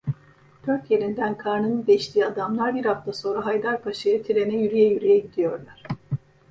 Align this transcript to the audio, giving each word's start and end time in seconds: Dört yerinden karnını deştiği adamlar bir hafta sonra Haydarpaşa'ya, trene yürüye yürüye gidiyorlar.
Dört 0.67 0.91
yerinden 0.91 1.37
karnını 1.37 1.87
deştiği 1.87 2.25
adamlar 2.25 2.75
bir 2.75 2.85
hafta 2.85 3.13
sonra 3.13 3.45
Haydarpaşa'ya, 3.45 4.23
trene 4.23 4.55
yürüye 4.57 4.89
yürüye 4.93 5.19
gidiyorlar. 5.19 5.83